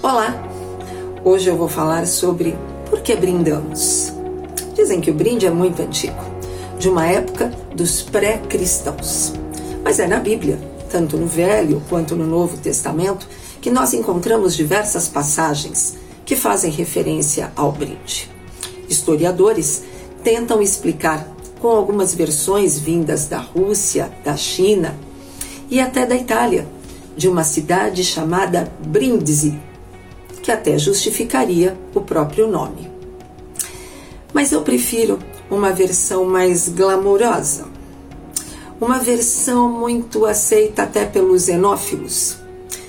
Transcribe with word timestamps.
Olá! 0.00 0.48
Hoje 1.24 1.50
eu 1.50 1.56
vou 1.56 1.68
falar 1.68 2.06
sobre 2.06 2.56
por 2.88 3.00
que 3.00 3.16
brindamos. 3.16 4.12
Dizem 4.72 5.00
que 5.00 5.10
o 5.10 5.14
brinde 5.14 5.44
é 5.44 5.50
muito 5.50 5.82
antigo, 5.82 6.22
de 6.78 6.88
uma 6.88 7.04
época 7.04 7.52
dos 7.74 8.02
pré-cristãos. 8.02 9.32
Mas 9.82 9.98
é 9.98 10.06
na 10.06 10.20
Bíblia, 10.20 10.56
tanto 10.88 11.16
no 11.16 11.26
Velho 11.26 11.82
quanto 11.88 12.14
no 12.14 12.24
Novo 12.24 12.56
Testamento, 12.58 13.26
que 13.60 13.72
nós 13.72 13.92
encontramos 13.92 14.54
diversas 14.54 15.08
passagens 15.08 15.96
que 16.24 16.36
fazem 16.36 16.70
referência 16.70 17.50
ao 17.56 17.72
brinde. 17.72 18.30
Historiadores 18.88 19.82
tentam 20.22 20.62
explicar, 20.62 21.26
com 21.58 21.68
algumas 21.68 22.14
versões 22.14 22.78
vindas 22.78 23.26
da 23.26 23.38
Rússia, 23.38 24.12
da 24.24 24.36
China 24.36 24.94
e 25.68 25.80
até 25.80 26.06
da 26.06 26.14
Itália, 26.14 26.68
de 27.16 27.26
uma 27.28 27.42
cidade 27.42 28.04
chamada 28.04 28.72
Brindisi, 28.86 29.58
que 30.48 30.52
até 30.52 30.78
justificaria 30.78 31.76
o 31.94 32.00
próprio 32.00 32.46
nome. 32.48 32.90
Mas 34.32 34.50
eu 34.50 34.62
prefiro 34.62 35.18
uma 35.50 35.72
versão 35.74 36.24
mais 36.24 36.70
glamourosa, 36.70 37.66
uma 38.80 38.98
versão 38.98 39.70
muito 39.70 40.24
aceita 40.24 40.84
até 40.84 41.04
pelos 41.04 41.44
xenófilos, 41.44 42.38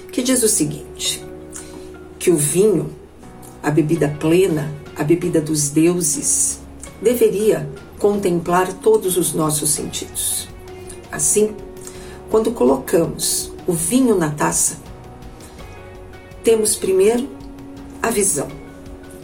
que 0.10 0.24
diz 0.24 0.42
o 0.42 0.48
seguinte: 0.48 1.22
que 2.18 2.32
o 2.32 2.38
vinho, 2.38 2.96
a 3.62 3.70
bebida 3.70 4.08
plena, 4.08 4.74
a 4.96 5.04
bebida 5.04 5.42
dos 5.42 5.68
deuses, 5.68 6.60
deveria 7.02 7.70
contemplar 7.98 8.72
todos 8.72 9.18
os 9.18 9.34
nossos 9.34 9.72
sentidos. 9.72 10.48
Assim, 11.12 11.54
quando 12.32 12.54
colocamos 12.54 13.52
o 13.68 13.74
vinho 13.74 14.16
na 14.16 14.30
taça, 14.30 14.78
temos 16.42 16.78
primeiro 16.78 17.39
a 18.02 18.10
visão, 18.10 18.48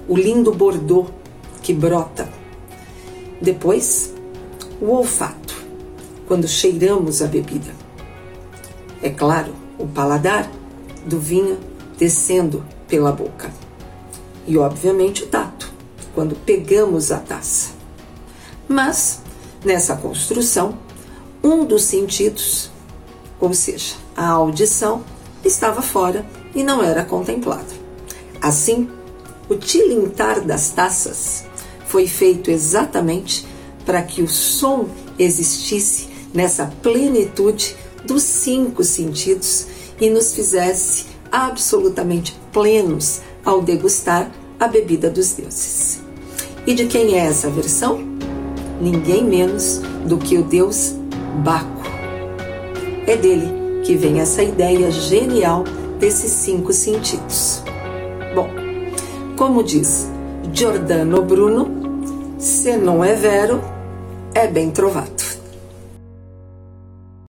o 0.07 0.17
lindo 0.17 0.51
bordô 0.51 1.07
que 1.61 1.73
brota. 1.73 2.29
Depois, 3.41 4.13
o 4.81 4.91
olfato, 4.91 5.55
quando 6.27 6.47
cheiramos 6.47 7.21
a 7.21 7.27
bebida. 7.27 7.71
É 9.01 9.09
claro, 9.09 9.53
o 9.79 9.87
paladar 9.87 10.49
do 11.05 11.19
vinho 11.19 11.57
descendo 11.97 12.65
pela 12.87 13.11
boca. 13.11 13.51
E, 14.45 14.57
obviamente, 14.57 15.23
o 15.23 15.27
tato, 15.27 15.71
quando 16.13 16.35
pegamos 16.35 17.11
a 17.11 17.19
taça. 17.19 17.71
Mas, 18.67 19.21
nessa 19.63 19.95
construção, 19.95 20.77
um 21.43 21.63
dos 21.65 21.83
sentidos, 21.83 22.69
ou 23.39 23.53
seja, 23.53 23.95
a 24.15 24.27
audição, 24.27 25.03
estava 25.43 25.81
fora 25.81 26.25
e 26.53 26.63
não 26.63 26.83
era 26.83 27.05
contemplado. 27.05 27.84
Assim, 28.45 28.87
o 29.49 29.55
tilintar 29.55 30.39
das 30.39 30.69
taças 30.69 31.45
foi 31.87 32.05
feito 32.05 32.51
exatamente 32.51 33.43
para 33.83 34.03
que 34.03 34.21
o 34.21 34.27
som 34.27 34.87
existisse 35.17 36.09
nessa 36.31 36.67
plenitude 36.83 37.75
dos 38.05 38.21
cinco 38.21 38.83
sentidos 38.83 39.65
e 39.99 40.11
nos 40.11 40.35
fizesse 40.35 41.07
absolutamente 41.31 42.39
plenos 42.53 43.21
ao 43.43 43.63
degustar 43.63 44.29
a 44.59 44.67
bebida 44.67 45.09
dos 45.09 45.31
deuses. 45.31 46.01
E 46.67 46.75
de 46.75 46.85
quem 46.85 47.15
é 47.17 47.25
essa 47.25 47.49
versão? 47.49 47.97
Ninguém 48.79 49.23
menos 49.23 49.81
do 50.05 50.19
que 50.19 50.37
o 50.37 50.43
deus 50.43 50.93
Baco. 51.43 51.81
É 53.07 53.17
dele 53.17 53.81
que 53.83 53.95
vem 53.95 54.19
essa 54.19 54.43
ideia 54.43 54.91
genial 54.91 55.63
desses 55.99 56.31
cinco 56.31 56.71
sentidos. 56.71 57.63
Bom, 58.35 58.49
como 59.37 59.63
diz 59.63 60.09
Giordano 60.51 61.21
Bruno, 61.21 61.69
se 62.37 62.75
não 62.75 63.01
é 63.01 63.15
vero, 63.15 63.61
é 64.33 64.45
bem 64.45 64.71
trovado. 64.71 65.34